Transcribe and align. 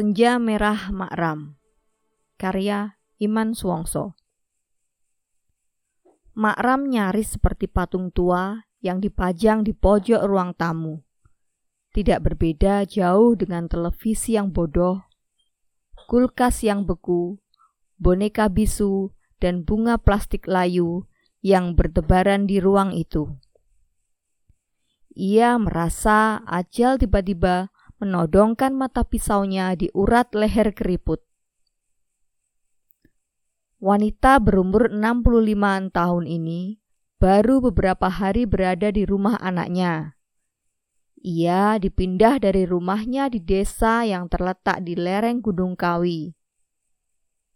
Senja 0.00 0.40
Merah 0.40 0.88
Makram 0.88 1.60
Karya 2.40 2.96
Iman 3.20 3.52
Suwongso 3.52 4.16
Makram 6.32 6.88
nyaris 6.88 7.36
seperti 7.36 7.68
patung 7.68 8.08
tua 8.08 8.64
yang 8.80 9.04
dipajang 9.04 9.60
di 9.60 9.76
pojok 9.76 10.24
ruang 10.24 10.56
tamu. 10.56 11.04
Tidak 11.92 12.16
berbeda 12.16 12.88
jauh 12.88 13.36
dengan 13.36 13.68
televisi 13.68 14.40
yang 14.40 14.48
bodoh, 14.48 15.04
kulkas 16.08 16.64
yang 16.64 16.88
beku, 16.88 17.36
boneka 18.00 18.48
bisu, 18.48 19.12
dan 19.36 19.68
bunga 19.68 20.00
plastik 20.00 20.48
layu 20.48 21.04
yang 21.44 21.76
bertebaran 21.76 22.48
di 22.48 22.56
ruang 22.56 22.96
itu. 22.96 23.36
Ia 25.12 25.60
merasa 25.60 26.40
ajal 26.48 26.96
tiba-tiba 26.96 27.68
menodongkan 28.00 28.72
mata 28.72 29.04
pisaunya 29.04 29.76
di 29.76 29.92
urat 29.92 30.32
leher 30.32 30.72
keriput. 30.72 31.20
Wanita 33.80 34.40
berumur 34.40 34.88
65 34.88 35.92
tahun 35.92 36.24
ini 36.24 36.80
baru 37.20 37.60
beberapa 37.60 38.08
hari 38.08 38.48
berada 38.48 38.88
di 38.88 39.04
rumah 39.04 39.36
anaknya. 39.36 40.16
Ia 41.20 41.76
dipindah 41.76 42.40
dari 42.40 42.64
rumahnya 42.64 43.28
di 43.28 43.44
desa 43.44 44.08
yang 44.08 44.32
terletak 44.32 44.80
di 44.80 44.96
lereng 44.96 45.44
Gunung 45.44 45.76
Kawi. 45.76 46.32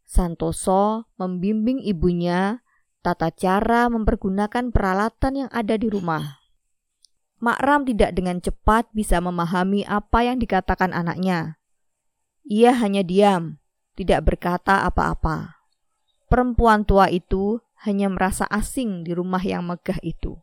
Santoso 0.04 1.08
membimbing 1.16 1.80
ibunya 1.80 2.60
tata 3.00 3.32
cara 3.32 3.88
mempergunakan 3.88 4.69
peralatan 4.69 5.48
yang 5.48 5.50
ada 5.52 5.80
di 5.80 5.88
rumah. 5.88 6.44
Makram 7.45 7.84
tidak 7.84 8.17
dengan 8.17 8.41
cepat 8.41 8.89
bisa 8.97 9.20
memahami 9.20 9.84
apa 9.84 10.25
yang 10.25 10.41
dikatakan 10.41 10.97
anaknya. 10.97 11.61
Ia 12.48 12.73
hanya 12.73 13.05
diam, 13.05 13.61
tidak 14.00 14.25
berkata 14.25 14.81
apa-apa. 14.89 15.61
Perempuan 16.33 16.89
tua 16.89 17.12
itu 17.12 17.61
hanya 17.84 18.09
merasa 18.09 18.48
asing 18.48 19.05
di 19.05 19.12
rumah 19.12 19.45
yang 19.45 19.61
megah 19.61 20.00
itu. 20.00 20.41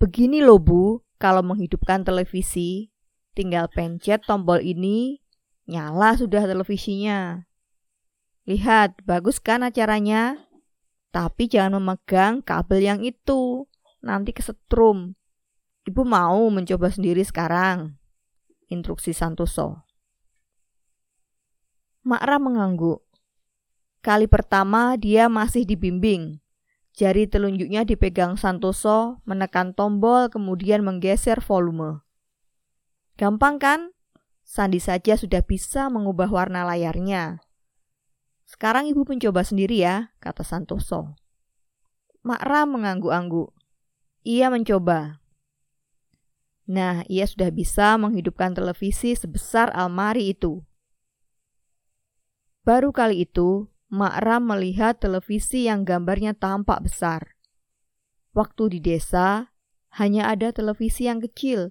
Begini 0.00 0.40
loh 0.40 0.56
Bu, 0.56 1.04
kalau 1.20 1.44
menghidupkan 1.44 2.00
televisi, 2.00 2.88
tinggal 3.36 3.68
pencet 3.68 4.24
tombol 4.24 4.64
ini, 4.64 5.20
nyala 5.68 6.16
sudah 6.16 6.48
televisinya. 6.48 7.44
Lihat, 8.48 9.04
bagus 9.04 9.36
kan 9.36 9.68
acaranya? 9.68 10.48
Tapi 11.12 11.44
jangan 11.44 11.76
memegang 11.76 12.40
kabel 12.40 12.80
yang 12.80 13.04
itu 13.04 13.68
nanti 14.06 14.30
kesetrum. 14.30 15.18
Ibu 15.86 16.02
mau 16.06 16.46
mencoba 16.54 16.86
sendiri 16.90 17.26
sekarang. 17.26 17.98
Instruksi 18.70 19.10
Santoso. 19.10 19.82
Makra 22.06 22.38
mengangguk. 22.38 23.02
Kali 23.98 24.30
pertama 24.30 24.94
dia 24.94 25.26
masih 25.26 25.66
dibimbing. 25.66 26.38
Jari 26.94 27.26
telunjuknya 27.26 27.82
dipegang 27.82 28.38
Santoso, 28.38 29.18
menekan 29.26 29.74
tombol 29.74 30.30
kemudian 30.30 30.86
menggeser 30.86 31.42
volume. 31.42 32.06
Gampang 33.18 33.58
kan? 33.58 33.80
Sandi 34.46 34.78
saja 34.78 35.18
sudah 35.18 35.42
bisa 35.42 35.90
mengubah 35.90 36.30
warna 36.30 36.62
layarnya. 36.62 37.42
Sekarang 38.46 38.86
ibu 38.86 39.02
mencoba 39.02 39.42
sendiri 39.42 39.82
ya, 39.82 40.14
kata 40.22 40.46
Santoso. 40.46 41.18
Makra 42.22 42.62
mengangguk-angguk. 42.68 43.55
Ia 44.26 44.50
mencoba. 44.50 45.22
Nah, 46.66 47.06
ia 47.06 47.30
sudah 47.30 47.54
bisa 47.54 47.94
menghidupkan 47.94 48.58
televisi 48.58 49.14
sebesar 49.14 49.70
almari 49.70 50.34
itu. 50.34 50.66
Baru 52.66 52.90
kali 52.90 53.22
itu, 53.22 53.70
Makram 53.86 54.50
melihat 54.50 54.98
televisi 54.98 55.70
yang 55.70 55.86
gambarnya 55.86 56.34
tampak 56.34 56.82
besar. 56.90 57.38
Waktu 58.34 58.74
di 58.74 58.78
desa, 58.82 59.54
hanya 59.94 60.26
ada 60.26 60.50
televisi 60.50 61.06
yang 61.06 61.22
kecil. 61.22 61.70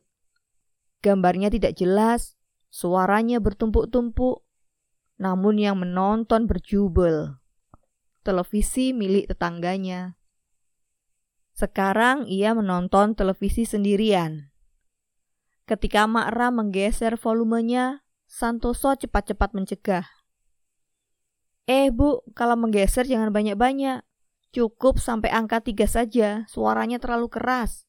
Gambarnya 1.04 1.52
tidak 1.52 1.76
jelas, 1.76 2.40
suaranya 2.72 3.44
bertumpuk-tumpuk, 3.44 4.48
namun 5.20 5.60
yang 5.60 5.76
menonton 5.76 6.48
berjubel. 6.48 7.36
Televisi 8.24 8.96
milik 8.96 9.28
tetangganya. 9.28 10.16
Sekarang 11.56 12.28
ia 12.28 12.52
menonton 12.52 13.16
televisi 13.16 13.64
sendirian. 13.64 14.52
Ketika 15.64 16.04
Makra 16.04 16.52
menggeser 16.52 17.16
volumenya, 17.16 18.04
Santoso 18.28 18.92
cepat-cepat 18.92 19.56
mencegah. 19.56 20.04
Eh 21.64 21.96
bu, 21.96 22.28
kalau 22.36 22.60
menggeser 22.60 23.08
jangan 23.08 23.32
banyak-banyak. 23.32 24.04
Cukup 24.52 25.00
sampai 25.00 25.32
angka 25.32 25.64
tiga 25.64 25.88
saja, 25.88 26.44
suaranya 26.52 27.00
terlalu 27.00 27.32
keras. 27.32 27.88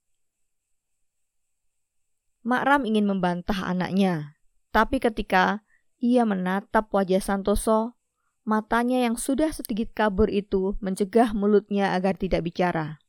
Makram 2.46 2.86
ingin 2.86 3.10
membantah 3.10 3.66
anaknya, 3.66 4.38
tapi 4.70 5.02
ketika 5.02 5.66
ia 5.98 6.22
menatap 6.22 6.86
wajah 6.94 7.18
Santoso, 7.18 7.98
matanya 8.46 9.02
yang 9.02 9.18
sudah 9.18 9.50
sedikit 9.50 9.90
kabur 9.90 10.30
itu 10.30 10.78
mencegah 10.78 11.34
mulutnya 11.34 11.90
agar 11.98 12.14
tidak 12.14 12.46
bicara. 12.46 13.02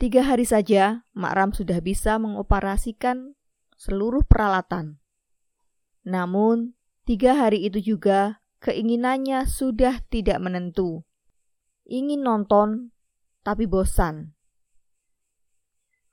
Tiga 0.00 0.24
hari 0.24 0.48
saja, 0.48 1.04
Makram 1.12 1.52
sudah 1.52 1.76
bisa 1.84 2.16
mengoperasikan 2.16 3.36
seluruh 3.76 4.24
peralatan. 4.24 4.96
Namun, 6.08 6.72
tiga 7.04 7.36
hari 7.36 7.68
itu 7.68 7.84
juga 7.84 8.40
keinginannya 8.64 9.44
sudah 9.44 10.00
tidak 10.08 10.40
menentu. 10.40 11.04
Ingin 11.84 12.24
nonton, 12.24 12.96
tapi 13.44 13.68
bosan. 13.68 14.32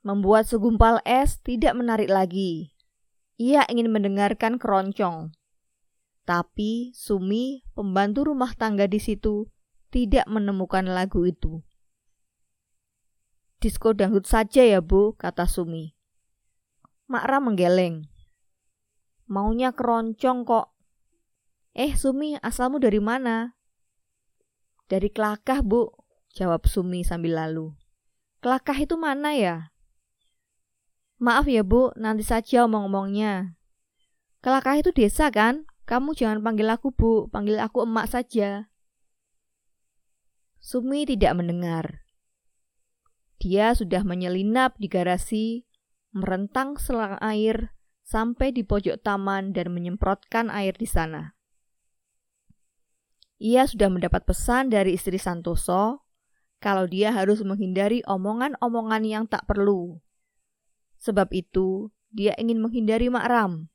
Membuat 0.03 0.51
segumpal 0.51 0.99
es 1.07 1.39
tidak 1.39 1.71
menarik 1.79 2.11
lagi. 2.11 2.75
Ia 3.39 3.63
ingin 3.71 3.87
mendengarkan 3.87 4.59
keroncong. 4.59 5.31
Tapi 6.27 6.91
Sumi, 6.91 7.63
pembantu 7.71 8.35
rumah 8.35 8.51
tangga 8.51 8.83
di 8.83 8.99
situ, 8.99 9.47
tidak 9.95 10.27
menemukan 10.27 10.83
lagu 10.91 11.23
itu. 11.23 11.63
Disko 13.57 13.97
dangdut 13.97 14.29
saja 14.29 14.61
ya 14.61 14.85
bu, 14.85 15.17
kata 15.17 15.49
Sumi. 15.49 15.97
Makra 17.09 17.41
menggeleng. 17.41 18.05
Maunya 19.25 19.73
keroncong 19.73 20.45
kok. 20.45 20.77
Eh 21.73 21.97
Sumi, 21.97 22.37
asalmu 22.37 22.77
dari 22.77 23.01
mana? 23.01 23.57
Dari 24.85 25.09
Kelakah 25.09 25.65
bu, 25.65 25.89
jawab 26.37 26.69
Sumi 26.69 27.01
sambil 27.01 27.33
lalu. 27.33 27.73
Kelakah 28.45 28.77
itu 28.77 28.93
mana 28.93 29.33
ya? 29.33 29.73
Maaf 31.17 31.49
ya 31.49 31.65
bu, 31.65 31.89
nanti 31.97 32.21
saja 32.21 32.69
omong-omongnya. 32.69 33.57
Kelakah 34.45 34.77
itu 34.77 34.93
desa 34.93 35.33
kan? 35.33 35.65
Kamu 35.89 36.13
jangan 36.13 36.45
panggil 36.45 36.69
aku 36.69 36.93
bu, 36.93 37.25
panggil 37.33 37.57
aku 37.57 37.89
emak 37.89 38.05
saja. 38.05 38.69
Sumi 40.61 41.09
tidak 41.09 41.33
mendengar. 41.33 42.06
Dia 43.37 43.77
sudah 43.77 44.01
menyelinap 44.01 44.81
di 44.81 44.89
garasi, 44.89 45.65
merentang 46.09 46.81
selang 46.81 47.21
air 47.21 47.77
sampai 48.01 48.49
di 48.49 48.65
pojok 48.65 49.03
taman 49.03 49.53
dan 49.53 49.69
menyemprotkan 49.69 50.49
air 50.49 50.73
di 50.73 50.89
sana. 50.89 51.37
Ia 53.37 53.69
sudah 53.69 53.93
mendapat 53.93 54.25
pesan 54.25 54.73
dari 54.73 54.97
istri 54.97 55.21
Santoso 55.21 56.07
kalau 56.57 56.89
dia 56.89 57.13
harus 57.13 57.45
menghindari 57.45 58.01
omongan-omongan 58.09 59.03
yang 59.05 59.23
tak 59.29 59.45
perlu. 59.45 60.01
Sebab 60.97 61.29
itu, 61.29 61.93
dia 62.09 62.33
ingin 62.41 62.57
menghindari 62.57 63.13
Makram 63.13 63.69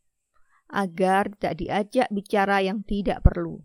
agar 0.73 1.31
tidak 1.37 1.55
diajak 1.63 2.09
bicara 2.11 2.59
yang 2.65 2.83
tidak 2.83 3.23
perlu. 3.23 3.63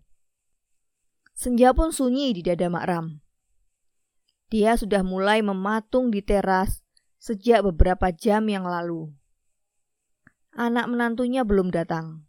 Senja 1.34 1.74
pun 1.74 1.90
sunyi 1.90 2.36
di 2.36 2.46
dada 2.46 2.70
Makram. 2.70 3.18
Dia 4.48 4.80
sudah 4.80 5.04
mulai 5.04 5.44
mematung 5.44 6.08
di 6.08 6.24
teras 6.24 6.80
sejak 7.20 7.60
beberapa 7.68 8.08
jam 8.08 8.48
yang 8.48 8.64
lalu. 8.64 9.12
Anak 10.56 10.88
menantunya 10.88 11.44
belum 11.44 11.68
datang. 11.68 12.24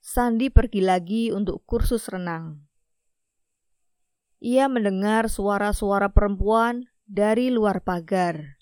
Sandi 0.00 0.48
pergi 0.48 0.80
lagi 0.80 1.28
untuk 1.28 1.60
kursus 1.68 2.08
renang. 2.08 2.64
Ia 4.40 4.72
mendengar 4.72 5.28
suara-suara 5.28 6.08
perempuan 6.08 6.88
dari 7.04 7.52
luar 7.52 7.84
pagar. 7.84 8.56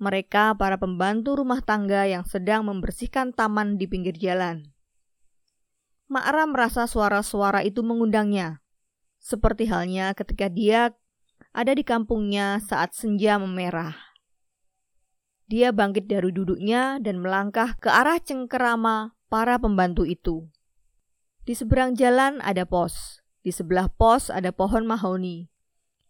Mereka 0.00 0.56
para 0.56 0.80
pembantu 0.80 1.36
rumah 1.36 1.60
tangga 1.60 2.08
yang 2.08 2.24
sedang 2.24 2.64
membersihkan 2.64 3.36
taman 3.36 3.76
di 3.76 3.84
pinggir 3.84 4.16
jalan. 4.16 4.72
Ma'ra 6.08 6.48
merasa 6.48 6.88
suara-suara 6.88 7.60
itu 7.60 7.84
mengundangnya, 7.84 8.64
seperti 9.20 9.68
halnya 9.68 10.16
ketika 10.16 10.48
dia 10.48 10.96
ada 11.54 11.70
di 11.70 11.86
kampungnya 11.86 12.58
saat 12.58 12.98
senja 12.98 13.38
memerah. 13.38 13.94
Dia 15.46 15.70
bangkit 15.70 16.10
dari 16.10 16.34
duduknya 16.34 16.98
dan 16.98 17.22
melangkah 17.22 17.78
ke 17.78 17.86
arah 17.86 18.18
cengkerama 18.18 19.14
para 19.30 19.54
pembantu 19.62 20.02
itu. 20.02 20.50
Di 21.46 21.54
seberang 21.54 21.94
jalan 21.94 22.42
ada 22.42 22.66
pos. 22.66 23.22
Di 23.46 23.54
sebelah 23.54 23.86
pos 23.86 24.34
ada 24.34 24.50
pohon 24.50 24.82
mahoni. 24.82 25.46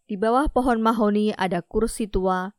Di 0.08 0.17
bawah 0.17 0.49
pohon 0.49 0.81
mahoni 0.81 1.37
ada 1.37 1.61
kursi 1.61 2.08
tua, 2.08 2.55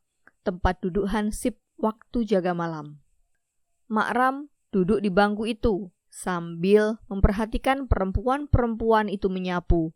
tempat 0.45 0.83
duduk 0.85 1.09
Hansip 1.09 1.57
waktu 1.81 2.27
jaga 2.27 2.53
malam. 2.53 3.01
Makram 3.89 4.53
duduk 4.69 5.01
di 5.01 5.09
bangku 5.09 5.49
itu 5.49 5.89
sambil 6.11 7.01
memperhatikan 7.09 7.89
perempuan-perempuan 7.89 9.09
itu 9.09 9.31
menyapu. 9.31 9.95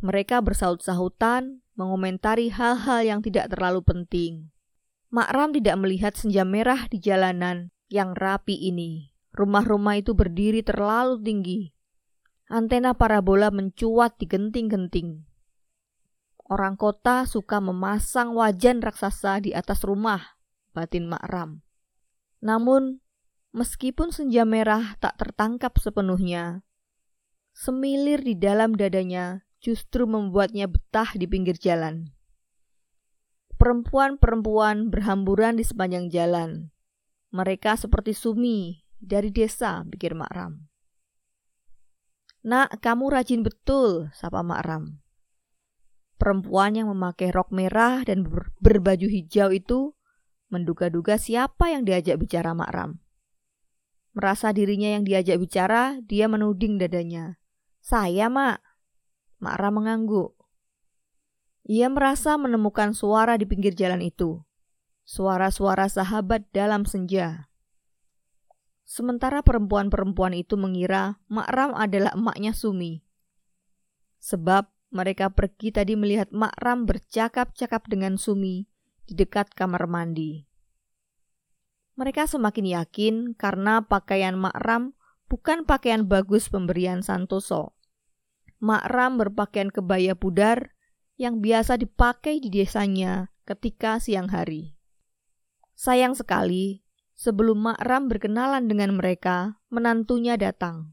Mereka 0.00 0.40
bersaut-sahutan, 0.40 1.60
mengomentari 1.76 2.48
hal-hal 2.48 3.04
yang 3.04 3.20
tidak 3.20 3.52
terlalu 3.52 3.84
penting. 3.84 4.48
Makram 5.12 5.52
tidak 5.52 5.76
melihat 5.76 6.16
senja 6.16 6.40
merah 6.40 6.88
di 6.88 6.96
jalanan 6.96 7.68
yang 7.92 8.16
rapi 8.16 8.56
ini. 8.56 9.12
Rumah-rumah 9.36 10.00
itu 10.00 10.16
berdiri 10.16 10.64
terlalu 10.64 11.20
tinggi. 11.20 11.60
Antena 12.48 12.96
parabola 12.96 13.52
mencuat 13.52 14.16
di 14.16 14.24
genting-genting. 14.24 15.28
Orang 16.48 16.80
kota 16.80 17.28
suka 17.28 17.60
memasang 17.60 18.34
wajan 18.34 18.80
raksasa 18.80 19.44
di 19.44 19.52
atas 19.52 19.86
rumah, 19.86 20.40
batin 20.72 21.06
Makram. 21.06 21.62
Namun, 22.40 23.04
meskipun 23.52 24.10
senja 24.10 24.48
merah 24.48 24.96
tak 24.98 25.20
tertangkap 25.20 25.76
sepenuhnya, 25.78 26.64
semilir 27.54 28.24
di 28.24 28.34
dalam 28.34 28.74
dadanya 28.74 29.46
justru 29.60 30.08
membuatnya 30.08 30.66
betah 30.66 31.12
di 31.14 31.28
pinggir 31.28 31.54
jalan. 31.60 32.10
Perempuan-perempuan 33.60 34.88
berhamburan 34.88 35.60
di 35.60 35.64
sepanjang 35.68 36.08
jalan. 36.08 36.72
Mereka 37.30 37.76
seperti 37.76 38.16
Sumi 38.16 38.80
dari 38.96 39.28
desa, 39.28 39.84
pikir 39.84 40.16
Makram. 40.16 40.64
Nak, 42.40 42.80
kamu 42.80 43.12
rajin 43.12 43.44
betul, 43.44 44.08
sapa 44.16 44.40
Makram. 44.40 45.04
Perempuan 46.16 46.72
yang 46.72 46.88
memakai 46.88 47.28
rok 47.28 47.52
merah 47.52 48.00
dan 48.00 48.24
ber 48.24 48.52
berbaju 48.64 49.08
hijau 49.08 49.52
itu 49.52 49.92
menduga-duga 50.48 51.20
siapa 51.20 51.68
yang 51.68 51.84
diajak 51.84 52.16
bicara 52.16 52.56
Makram. 52.56 53.00
Merasa 54.16 54.56
dirinya 54.56 54.96
yang 54.98 55.04
diajak 55.04 55.36
bicara, 55.36 56.00
dia 56.02 56.26
menuding 56.26 56.80
dadanya. 56.80 57.38
Saya, 57.78 58.26
Mak. 58.32 58.69
Makram 59.40 59.80
mengangguk. 59.82 60.36
Ia 61.66 61.88
merasa 61.88 62.36
menemukan 62.36 62.92
suara 62.92 63.36
di 63.40 63.44
pinggir 63.44 63.72
jalan 63.72 64.04
itu 64.04 64.44
suara-suara 65.10 65.90
sahabat 65.90 66.46
dalam 66.54 66.86
senja. 66.86 67.50
Sementara 68.86 69.42
perempuan-perempuan 69.42 70.38
itu 70.38 70.54
mengira 70.54 71.18
Makram 71.26 71.74
adalah 71.74 72.14
emaknya 72.14 72.54
Sumi. 72.54 73.02
Sebab 74.22 74.70
mereka 74.94 75.34
pergi 75.34 75.74
tadi 75.74 75.98
melihat 75.98 76.30
Makram 76.30 76.86
bercakap-cakap 76.86 77.90
dengan 77.90 78.22
Sumi 78.22 78.70
di 79.06 79.18
dekat 79.18 79.50
kamar 79.50 79.90
mandi. 79.90 80.46
Mereka 81.98 82.30
semakin 82.30 82.66
yakin 82.70 83.14
karena 83.34 83.82
pakaian 83.82 84.38
Makram 84.38 84.94
bukan 85.26 85.66
pakaian 85.66 86.06
bagus 86.06 86.46
pemberian 86.46 87.02
Santoso. 87.02 87.74
Makram 88.60 89.16
berpakaian 89.16 89.72
kebaya 89.72 90.12
pudar 90.12 90.76
yang 91.16 91.40
biasa 91.40 91.80
dipakai 91.80 92.44
di 92.44 92.52
desanya 92.52 93.32
ketika 93.48 93.96
siang 93.96 94.28
hari. 94.28 94.76
Sayang 95.72 96.12
sekali, 96.12 96.84
sebelum 97.16 97.56
Makram 97.56 98.12
berkenalan 98.12 98.68
dengan 98.68 99.00
mereka, 99.00 99.56
menantunya 99.72 100.36
datang. 100.36 100.92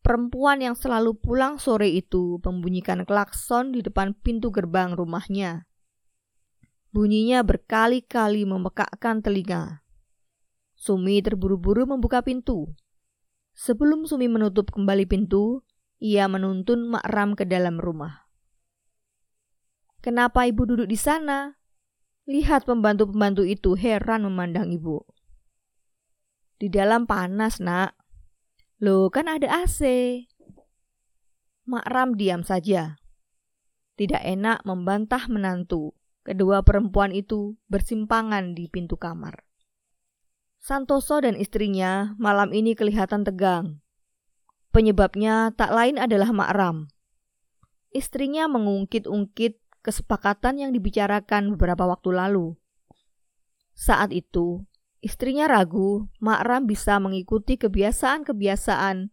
Perempuan 0.00 0.64
yang 0.64 0.72
selalu 0.72 1.20
pulang 1.20 1.60
sore 1.60 1.92
itu 1.92 2.40
membunyikan 2.40 3.04
klakson 3.04 3.76
di 3.76 3.84
depan 3.84 4.16
pintu 4.16 4.48
gerbang 4.48 4.96
rumahnya. 4.96 5.68
Bunyinya 6.96 7.44
berkali-kali 7.44 8.48
memekakkan 8.48 9.20
telinga. 9.20 9.84
Sumi 10.72 11.20
terburu-buru 11.20 11.84
membuka 11.84 12.24
pintu. 12.24 12.72
Sebelum 13.52 14.08
Sumi 14.08 14.32
menutup 14.32 14.72
kembali 14.72 15.04
pintu, 15.04 15.60
ia 15.98 16.30
menuntun 16.30 16.86
Makram 16.86 17.34
ke 17.34 17.42
dalam 17.46 17.82
rumah. 17.82 18.26
Kenapa 19.98 20.46
ibu 20.46 20.62
duduk 20.62 20.86
di 20.86 20.94
sana? 20.94 21.58
Lihat 22.30 22.70
pembantu-pembantu 22.70 23.42
itu 23.42 23.74
heran 23.74 24.22
memandang 24.22 24.70
ibu. 24.70 25.02
Di 26.58 26.70
dalam 26.70 27.06
panas, 27.06 27.58
nak. 27.58 27.98
Loh, 28.78 29.10
kan 29.10 29.26
ada 29.26 29.66
AC. 29.66 29.82
Makram 31.66 32.14
diam 32.14 32.46
saja. 32.46 32.98
Tidak 33.98 34.22
enak 34.22 34.62
membantah 34.62 35.26
menantu. 35.26 35.98
Kedua 36.22 36.62
perempuan 36.62 37.10
itu 37.10 37.58
bersimpangan 37.66 38.54
di 38.54 38.70
pintu 38.70 38.94
kamar. 38.94 39.42
Santoso 40.62 41.18
dan 41.24 41.34
istrinya 41.34 42.14
malam 42.20 42.54
ini 42.54 42.76
kelihatan 42.78 43.24
tegang. 43.26 43.82
Penyebabnya 44.68 45.56
tak 45.56 45.72
lain 45.72 45.96
adalah 45.96 46.28
Makram. 46.32 46.92
Istrinya 47.88 48.44
mengungkit-ungkit 48.52 49.58
kesepakatan 49.80 50.60
yang 50.60 50.70
dibicarakan 50.76 51.56
beberapa 51.56 51.88
waktu 51.88 52.12
lalu. 52.12 52.52
Saat 53.72 54.12
itu, 54.12 54.66
istrinya 55.00 55.48
ragu 55.48 56.10
Makram 56.20 56.68
bisa 56.68 57.00
mengikuti 57.00 57.56
kebiasaan-kebiasaan 57.56 59.08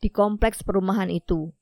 di 0.00 0.08
kompleks 0.08 0.64
perumahan 0.64 1.12
itu. 1.12 1.52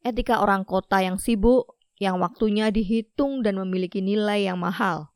Etika 0.00 0.40
orang 0.40 0.64
kota 0.64 1.04
yang 1.04 1.20
sibuk, 1.20 1.76
yang 2.00 2.16
waktunya 2.24 2.72
dihitung 2.72 3.44
dan 3.44 3.60
memiliki 3.60 4.00
nilai 4.00 4.48
yang 4.48 4.56
mahal. 4.56 5.12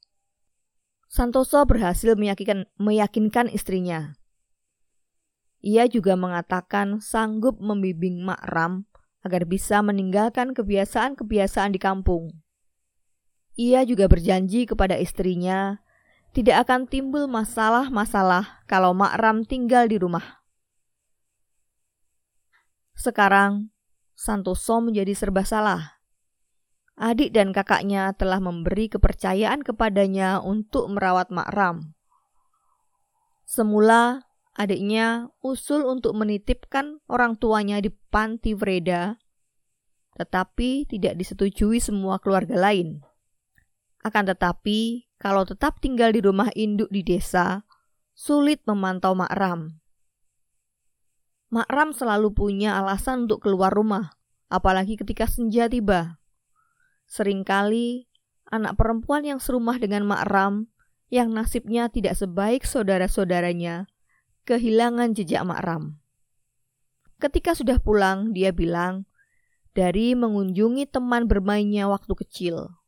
Santoso 1.08 1.64
berhasil 1.64 2.12
meyakinkan, 2.20 2.68
meyakinkan 2.76 3.48
istrinya. 3.48 4.12
Ia 5.64 5.88
juga 5.88 6.12
mengatakan 6.12 7.00
sanggup 7.00 7.56
membimbing 7.56 8.20
Makram 8.20 8.84
agar 9.24 9.48
bisa 9.48 9.80
meninggalkan 9.80 10.52
kebiasaan-kebiasaan 10.52 11.72
di 11.72 11.80
kampung. 11.80 12.44
Ia 13.56 13.88
juga 13.88 14.04
berjanji 14.04 14.68
kepada 14.68 15.00
istrinya 15.00 15.80
tidak 16.36 16.68
akan 16.68 16.84
timbul 16.90 17.30
masalah-masalah 17.30 18.66
kalau 18.68 18.92
Makram 18.92 19.46
tinggal 19.48 19.88
di 19.88 19.96
rumah. 19.96 20.44
Sekarang, 22.98 23.70
Santoso 24.18 24.82
menjadi 24.84 25.14
serba 25.16 25.46
salah. 25.46 26.02
Adik 26.98 27.30
dan 27.32 27.54
kakaknya 27.54 28.12
telah 28.18 28.42
memberi 28.42 28.90
kepercayaan 28.90 29.62
kepadanya 29.62 30.42
untuk 30.42 30.90
merawat 30.90 31.30
Makram. 31.30 31.94
Semula, 33.46 34.26
adiknya 34.54 35.28
usul 35.42 35.82
untuk 35.84 36.14
menitipkan 36.14 37.02
orang 37.10 37.34
tuanya 37.34 37.82
di 37.82 37.90
panti 37.90 38.54
Vreda, 38.54 39.18
tetapi 40.14 40.86
tidak 40.86 41.18
disetujui 41.18 41.82
semua 41.82 42.22
keluarga 42.22 42.54
lain. 42.54 43.02
Akan 44.06 44.30
tetapi, 44.30 45.10
kalau 45.18 45.42
tetap 45.42 45.82
tinggal 45.82 46.14
di 46.14 46.22
rumah 46.22 46.52
induk 46.54 46.86
di 46.92 47.02
desa, 47.02 47.66
sulit 48.14 48.62
memantau 48.68 49.18
Makram. 49.18 49.80
Makram 51.50 51.90
selalu 51.94 52.34
punya 52.34 52.78
alasan 52.78 53.26
untuk 53.26 53.42
keluar 53.46 53.74
rumah, 53.74 54.14
apalagi 54.50 54.94
ketika 54.98 55.26
senja 55.26 55.66
tiba. 55.66 56.18
Seringkali, 57.10 58.06
anak 58.50 58.78
perempuan 58.78 59.26
yang 59.26 59.42
serumah 59.42 59.78
dengan 59.82 60.06
Makram, 60.06 60.70
yang 61.10 61.30
nasibnya 61.30 61.90
tidak 61.90 62.18
sebaik 62.18 62.66
saudara-saudaranya, 62.66 63.86
kehilangan 64.44 65.16
jejak 65.16 65.42
makram. 65.44 66.00
Ketika 67.18 67.56
sudah 67.56 67.80
pulang, 67.80 68.36
dia 68.36 68.52
bilang, 68.52 69.08
dari 69.74 70.14
mengunjungi 70.14 70.86
teman 70.86 71.26
bermainnya 71.26 71.90
waktu 71.90 72.14
kecil. 72.14 72.78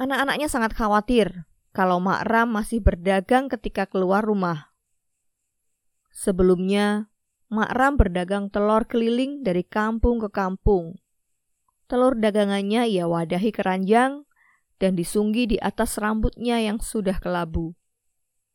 Anak-anaknya 0.00 0.48
sangat 0.50 0.74
khawatir 0.74 1.46
kalau 1.70 2.00
Makram 2.02 2.52
masih 2.52 2.82
berdagang 2.82 3.46
ketika 3.52 3.86
keluar 3.86 4.24
rumah. 4.24 4.72
Sebelumnya, 6.12 7.12
Makram 7.52 8.00
berdagang 8.00 8.48
telur 8.48 8.88
keliling 8.88 9.44
dari 9.44 9.62
kampung 9.62 10.20
ke 10.20 10.32
kampung. 10.32 10.96
Telur 11.84 12.16
dagangannya 12.16 12.88
ia 12.88 13.04
wadahi 13.04 13.52
keranjang 13.52 14.24
dan 14.80 14.96
disunggi 14.96 15.44
di 15.44 15.56
atas 15.60 16.00
rambutnya 16.00 16.56
yang 16.64 16.80
sudah 16.80 17.20
kelabu. 17.20 17.76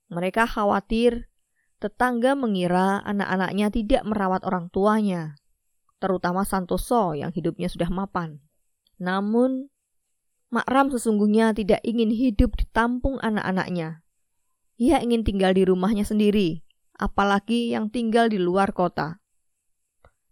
Mereka 0.09 0.49
khawatir 0.49 1.29
Tetangga 1.77 2.33
mengira 2.33 3.05
anak-anaknya 3.05 3.69
tidak 3.69 4.01
merawat 4.01 4.41
orang 4.41 4.73
tuanya, 4.73 5.37
terutama 6.01 6.41
Santoso 6.41 7.13
yang 7.13 7.29
hidupnya 7.29 7.69
sudah 7.69 7.93
mapan. 7.93 8.41
Namun, 8.97 9.69
Makram 10.47 10.87
sesungguhnya 10.89 11.51
tidak 11.51 11.83
ingin 11.83 12.07
hidup 12.07 12.55
di 12.55 12.65
tampung 12.71 13.19
anak-anaknya. 13.19 14.01
Ia 14.79 15.03
ingin 15.03 15.27
tinggal 15.27 15.51
di 15.51 15.67
rumahnya 15.67 16.07
sendiri, 16.07 16.63
apalagi 16.95 17.75
yang 17.75 17.91
tinggal 17.91 18.31
di 18.31 18.39
luar 18.39 18.71
kota. 18.71 19.19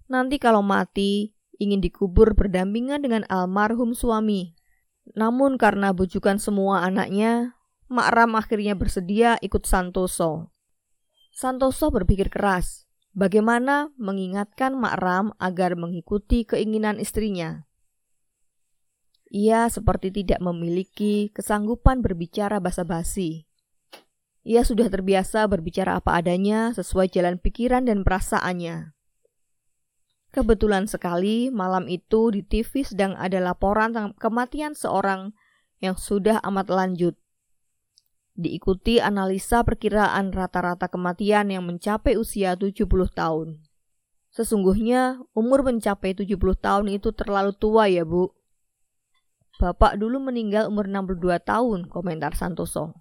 Nanti 0.08 0.40
kalau 0.40 0.64
mati, 0.64 1.36
ingin 1.60 1.84
dikubur 1.84 2.32
berdampingan 2.32 3.04
dengan 3.04 3.28
almarhum 3.28 3.92
suami. 3.92 4.56
Namun 5.14 5.60
karena 5.60 5.92
bujukan 5.92 6.40
semua 6.40 6.88
anaknya, 6.88 7.54
Makram 7.86 8.34
akhirnya 8.34 8.74
bersedia 8.74 9.38
ikut 9.46 9.68
Santoso. 9.68 10.55
Santoso 11.36 11.92
berpikir 11.92 12.32
keras, 12.32 12.88
bagaimana 13.12 13.92
mengingatkan 14.00 14.72
Makram 14.72 15.36
agar 15.36 15.75
mengikuti 15.75 16.48
keinginan 16.48 16.96
istrinya. 16.96 17.68
Ia 19.36 19.68
seperti 19.68 20.15
tidak 20.15 20.39
memiliki 20.39 21.36
kesanggupan 21.36 22.00
berbicara 22.00 22.63
basa-basi. 22.63 23.44
Ia 24.48 24.63
sudah 24.63 24.88
terbiasa 24.88 25.44
berbicara 25.51 26.00
apa 26.00 26.15
adanya 26.15 26.72
sesuai 26.72 27.12
jalan 27.12 27.36
pikiran 27.36 27.84
dan 27.84 28.08
perasaannya. 28.08 28.96
Kebetulan 30.32 30.88
sekali 30.88 31.51
malam 31.51 31.92
itu 31.92 32.32
di 32.32 32.48
TV 32.48 32.88
sedang 32.88 33.12
ada 33.20 33.44
laporan 33.44 33.92
kematian 34.15 34.72
seorang 34.72 35.36
yang 35.84 36.00
sudah 36.00 36.39
amat 36.48 36.72
lanjut. 36.72 37.20
Diikuti 38.36 39.00
analisa 39.00 39.63
perkiraan 39.63 40.36
rata-rata 40.36 40.92
kematian 40.92 41.48
yang 41.48 41.63
mencapai 41.63 42.20
usia 42.20 42.60
70 42.60 42.84
tahun. 43.15 43.63
Sesungguhnya 44.36 45.24
umur 45.32 45.63
mencapai 45.63 46.12
70 46.12 46.36
tahun 46.60 46.86
itu 46.92 47.15
terlalu 47.15 47.56
tua 47.56 47.88
ya 47.88 48.04
bu. 48.04 48.36
Bapak 49.56 49.96
dulu 49.96 50.20
meninggal 50.20 50.68
umur 50.68 50.92
62 50.92 51.39
tahun, 51.48 51.88
komentar 51.88 52.36
Santoso. 52.36 53.00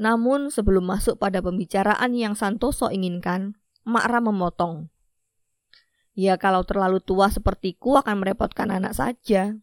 Namun 0.00 0.48
sebelum 0.48 0.88
masuk 0.88 1.20
pada 1.20 1.44
pembicaraan 1.44 2.16
yang 2.16 2.32
Santoso 2.32 2.88
inginkan, 2.88 3.60
Makra 3.86 4.18
memotong. 4.18 4.90
Ya 6.16 6.34
kalau 6.40 6.66
terlalu 6.66 6.98
tua 6.98 7.30
sepertiku 7.30 8.02
akan 8.02 8.18
merepotkan 8.24 8.74
anak 8.74 8.98
saja. 8.98 9.54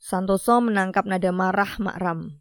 Santoso 0.00 0.64
menangkap 0.64 1.04
nada 1.04 1.28
marah 1.28 1.76
Makram. 1.76 2.40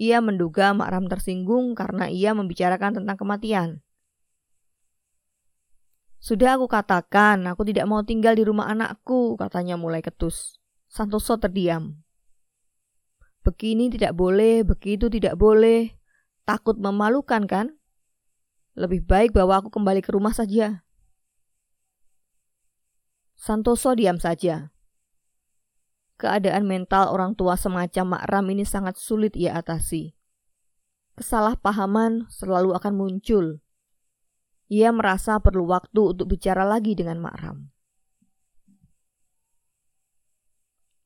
Ia 0.00 0.24
menduga 0.24 0.72
Makram 0.72 1.04
tersinggung 1.04 1.76
karena 1.76 2.08
ia 2.08 2.32
membicarakan 2.32 3.04
tentang 3.04 3.16
kematian. 3.20 3.84
Sudah 6.16 6.56
aku 6.56 6.66
katakan, 6.66 7.44
aku 7.46 7.62
tidak 7.68 7.84
mau 7.86 8.00
tinggal 8.02 8.34
di 8.34 8.42
rumah 8.42 8.72
anakku, 8.72 9.36
katanya 9.36 9.76
mulai 9.76 10.00
ketus. 10.00 10.56
Santoso 10.88 11.36
terdiam. 11.36 12.00
Begini 13.44 13.92
tidak 13.92 14.16
boleh, 14.16 14.64
begitu 14.64 15.12
tidak 15.12 15.36
boleh. 15.36 15.92
Takut 16.48 16.80
memalukan 16.80 17.44
kan? 17.44 17.76
Lebih 18.74 19.04
baik 19.04 19.30
bawa 19.36 19.60
aku 19.60 19.68
kembali 19.68 20.00
ke 20.00 20.10
rumah 20.10 20.32
saja. 20.32 20.82
Santoso 23.36 23.92
diam 23.94 24.16
saja. 24.16 24.72
Keadaan 26.18 26.66
mental 26.66 27.14
orang 27.14 27.38
tua 27.38 27.54
semacam 27.54 28.18
Makram 28.18 28.46
ini 28.50 28.66
sangat 28.66 28.98
sulit 28.98 29.38
ia 29.38 29.54
atasi. 29.54 30.18
Kesalahpahaman 31.14 32.26
selalu 32.30 32.74
akan 32.74 32.94
muncul 32.94 33.62
ia 34.68 34.92
merasa 34.92 35.40
perlu 35.40 35.64
waktu 35.64 36.12
untuk 36.12 36.28
bicara 36.28 36.62
lagi 36.62 36.92
dengan 36.92 37.24
Makram. 37.24 37.72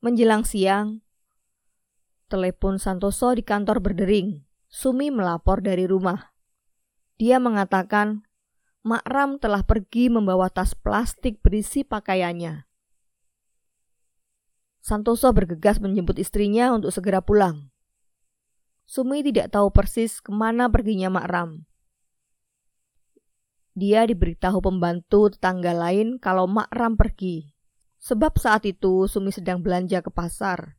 Menjelang 0.03 0.43
siang, 0.43 0.99
telepon 2.27 2.75
Santoso 2.75 3.31
di 3.31 3.39
kantor 3.39 3.79
berdering. 3.79 4.43
Sumi 4.67 5.07
melapor 5.07 5.63
dari 5.63 5.87
rumah. 5.87 6.35
Dia 7.15 7.39
mengatakan 7.39 8.27
Makram 8.83 9.39
telah 9.39 9.63
pergi 9.63 10.11
membawa 10.11 10.51
tas 10.51 10.75
plastik 10.75 11.39
berisi 11.39 11.87
pakaiannya. 11.87 12.67
Santoso 14.83 15.31
bergegas 15.31 15.79
menjemput 15.79 16.19
istrinya 16.19 16.75
untuk 16.75 16.91
segera 16.91 17.23
pulang. 17.23 17.71
Sumi 18.83 19.23
tidak 19.23 19.55
tahu 19.55 19.71
persis 19.71 20.19
ke 20.19 20.27
mana 20.35 20.67
perginya 20.67 21.07
Makram. 21.07 21.63
Dia 23.79 24.03
diberitahu 24.03 24.59
pembantu 24.59 25.31
tetangga 25.31 25.71
lain 25.71 26.19
kalau 26.19 26.51
Makram 26.51 26.99
pergi. 26.99 27.55
Sebab 28.03 28.35
saat 28.35 28.67
itu 28.67 29.07
Sumi 29.07 29.31
sedang 29.31 29.63
belanja 29.63 30.03
ke 30.03 30.11
pasar. 30.11 30.75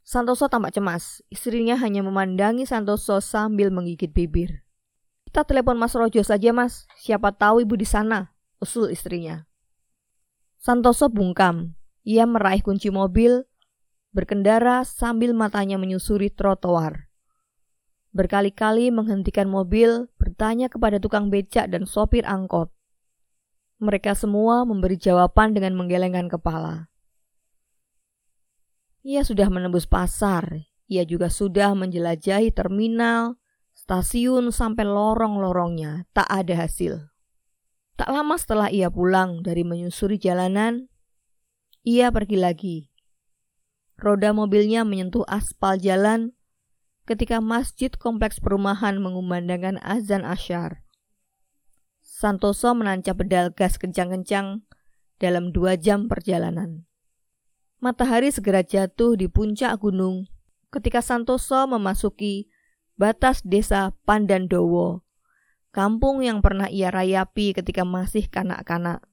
Santoso 0.00 0.48
tampak 0.48 0.72
cemas. 0.72 1.20
Istrinya 1.28 1.76
hanya 1.76 2.00
memandangi 2.00 2.64
Santoso 2.64 3.20
sambil 3.20 3.68
menggigit 3.68 4.16
bibir. 4.16 4.64
Kita 5.28 5.44
telepon 5.44 5.76
Mas 5.76 5.92
Rojo 5.92 6.24
saja, 6.24 6.56
Mas. 6.56 6.88
Siapa 6.96 7.36
tahu 7.36 7.68
ibu 7.68 7.76
di 7.76 7.84
sana, 7.84 8.32
usul 8.64 8.88
istrinya. 8.88 9.44
Santoso 10.56 11.12
bungkam. 11.12 11.76
Ia 12.04 12.28
meraih 12.28 12.60
kunci 12.60 12.92
mobil, 12.92 13.48
berkendara 14.12 14.84
sambil 14.84 15.32
matanya 15.32 15.80
menyusuri 15.80 16.28
trotoar 16.28 17.04
berkali-kali 18.14 18.94
menghentikan 18.94 19.50
mobil, 19.50 20.06
bertanya 20.16 20.70
kepada 20.70 21.02
tukang 21.02 21.28
becak 21.28 21.66
dan 21.66 21.84
sopir 21.84 22.22
angkot. 22.24 22.70
Mereka 23.82 24.14
semua 24.14 24.62
memberi 24.62 24.94
jawaban 24.94 25.50
dengan 25.52 25.74
menggelengkan 25.74 26.30
kepala. 26.30 26.88
Ia 29.04 29.26
sudah 29.26 29.50
menembus 29.50 29.84
pasar, 29.84 30.64
ia 30.88 31.04
juga 31.04 31.28
sudah 31.28 31.74
menjelajahi 31.76 32.54
terminal, 32.54 33.36
stasiun 33.76 34.48
sampai 34.54 34.86
lorong-lorongnya, 34.86 36.08
tak 36.16 36.30
ada 36.30 36.64
hasil. 36.64 37.10
Tak 37.98 38.08
lama 38.08 38.38
setelah 38.40 38.72
ia 38.72 38.88
pulang 38.88 39.44
dari 39.44 39.66
menyusuri 39.66 40.16
jalanan, 40.16 40.88
ia 41.84 42.08
pergi 42.08 42.40
lagi. 42.40 42.76
Roda 44.00 44.32
mobilnya 44.32 44.82
menyentuh 44.82 45.22
aspal 45.28 45.76
jalan 45.76 46.32
ketika 47.04 47.38
masjid 47.44 47.92
kompleks 47.92 48.40
perumahan 48.40 48.96
mengumandangkan 48.98 49.76
azan 49.84 50.24
asyar. 50.24 50.80
Santoso 52.00 52.72
menancap 52.72 53.20
pedal 53.20 53.52
gas 53.52 53.76
kencang-kencang 53.76 54.64
dalam 55.20 55.52
dua 55.52 55.76
jam 55.76 56.08
perjalanan. 56.08 56.88
Matahari 57.84 58.32
segera 58.32 58.64
jatuh 58.64 59.20
di 59.20 59.28
puncak 59.28 59.76
gunung 59.76 60.24
ketika 60.72 61.04
Santoso 61.04 61.68
memasuki 61.68 62.48
batas 62.96 63.44
desa 63.44 63.92
Pandandowo, 64.08 65.04
kampung 65.68 66.24
yang 66.24 66.40
pernah 66.40 66.72
ia 66.72 66.88
rayapi 66.88 67.52
ketika 67.52 67.84
masih 67.84 68.24
kanak-kanak. 68.32 69.04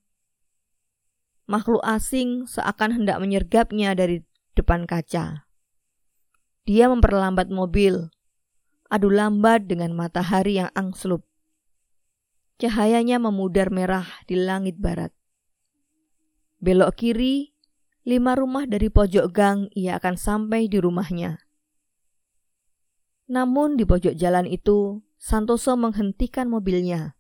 Makhluk 1.50 1.82
asing 1.82 2.46
seakan 2.46 3.02
hendak 3.02 3.18
menyergapnya 3.18 3.98
dari 3.98 4.22
depan 4.54 4.86
kaca. 4.86 5.48
Dia 6.68 6.86
memperlambat 6.88 7.50
mobil, 7.50 8.14
adu 8.92 9.10
lambat 9.10 9.66
dengan 9.66 9.98
matahari 9.98 10.62
yang 10.62 10.70
angslup. 10.78 11.26
Cahayanya 12.62 13.18
memudar 13.18 13.74
merah 13.74 14.06
di 14.30 14.38
langit 14.38 14.78
barat. 14.78 15.10
Belok 16.62 16.94
kiri, 16.94 17.58
lima 18.06 18.38
rumah 18.38 18.70
dari 18.70 18.94
pojok 18.94 19.34
gang 19.34 19.66
ia 19.74 19.98
akan 19.98 20.14
sampai 20.14 20.70
di 20.70 20.78
rumahnya. 20.78 21.42
Namun 23.32 23.82
di 23.82 23.88
pojok 23.88 24.14
jalan 24.14 24.46
itu, 24.46 25.02
Santoso 25.18 25.74
menghentikan 25.78 26.50
mobilnya. 26.50 27.18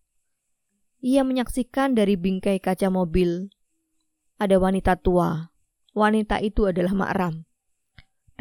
Ia 1.01 1.25
menyaksikan 1.25 1.97
dari 1.97 2.17
bingkai 2.17 2.61
kaca 2.61 2.93
mobil 2.93 3.49
ada 4.41 4.57
wanita 4.57 4.97
tua. 4.97 5.53
Wanita 5.93 6.41
itu 6.41 6.65
adalah 6.65 6.97
Makram 6.97 7.45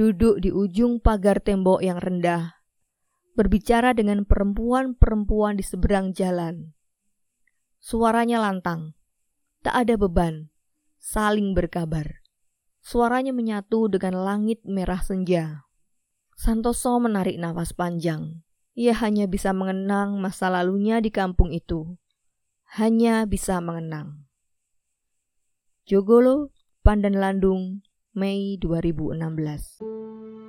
duduk 0.01 0.41
di 0.41 0.49
ujung 0.49 0.97
pagar 0.97 1.45
tembok 1.45 1.85
yang 1.85 2.01
rendah, 2.01 2.57
berbicara 3.37 3.93
dengan 3.93 4.25
perempuan-perempuan 4.25 5.61
di 5.61 5.65
seberang 5.67 6.17
jalan. 6.17 6.73
Suaranya 7.85 8.41
lantang, 8.41 8.97
tak 9.61 9.77
ada 9.85 10.01
beban, 10.01 10.49
saling 10.97 11.53
berkabar. 11.53 12.25
Suaranya 12.81 13.37
menyatu 13.37 13.93
dengan 13.93 14.25
langit 14.25 14.65
merah 14.65 15.05
senja. 15.05 15.69
Santoso 16.33 16.97
menarik 16.97 17.37
nafas 17.37 17.77
panjang. 17.77 18.41
Ia 18.73 18.97
hanya 19.05 19.29
bisa 19.29 19.53
mengenang 19.53 20.17
masa 20.17 20.49
lalunya 20.49 21.05
di 21.05 21.13
kampung 21.13 21.53
itu. 21.53 22.01
Hanya 22.73 23.29
bisa 23.29 23.61
mengenang. 23.61 24.30
Jogolo, 25.87 26.51
Pandan 26.83 27.15
Landung, 27.15 27.83
Mei 28.13 28.59
2016. 28.61 30.40